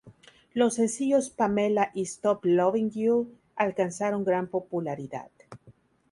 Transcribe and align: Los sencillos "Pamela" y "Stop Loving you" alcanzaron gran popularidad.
Los 0.55 0.73
sencillos 0.73 1.29
"Pamela" 1.29 1.91
y 1.93 2.01
"Stop 2.01 2.43
Loving 2.43 2.89
you" 2.89 3.35
alcanzaron 3.55 4.23
gran 4.25 4.47
popularidad. 4.47 5.29